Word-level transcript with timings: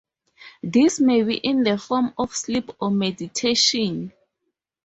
This 0.63 0.99
may 0.99 1.21
be 1.21 1.35
in 1.35 1.61
the 1.61 1.77
form 1.77 2.15
of 2.17 2.35
sleep 2.35 2.71
or 2.79 2.89
meditation. 2.89 4.11